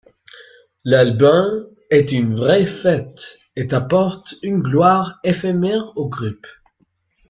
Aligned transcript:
L’album 0.83 1.69
est 1.91 2.11
une 2.11 2.33
vraie 2.33 2.65
fête 2.65 3.37
et 3.55 3.71
apporte 3.71 4.33
une 4.41 4.63
gloire 4.63 5.19
éphémère 5.23 5.93
au 5.95 6.09
groupe. 6.09 6.47